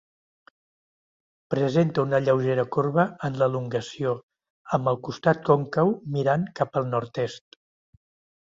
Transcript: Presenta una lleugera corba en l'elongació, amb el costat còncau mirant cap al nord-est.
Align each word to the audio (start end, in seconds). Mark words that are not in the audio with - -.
Presenta 1.53 2.05
una 2.07 2.21
lleugera 2.27 2.65
corba 2.77 3.05
en 3.29 3.37
l'elongació, 3.41 4.15
amb 4.79 4.93
el 4.93 4.99
costat 5.09 5.47
còncau 5.51 5.93
mirant 6.17 6.49
cap 6.63 6.81
al 6.83 6.93
nord-est. 6.97 7.61